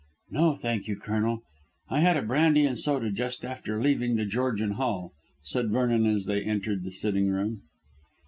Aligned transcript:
"No, 0.31 0.55
thank 0.55 0.87
you, 0.87 0.95
Colonel. 0.95 1.43
I 1.87 1.99
had 1.99 2.17
a 2.17 2.23
brandy 2.23 2.65
and 2.65 2.75
soda 2.79 3.11
just 3.11 3.45
after 3.45 3.79
leaving 3.79 4.15
The 4.15 4.25
Georgian 4.25 4.71
Hall," 4.71 5.13
said 5.43 5.69
Vernon 5.69 6.07
as 6.07 6.25
they 6.25 6.41
entered 6.41 6.83
the 6.83 6.89
sitting 6.89 7.29
room. 7.29 7.61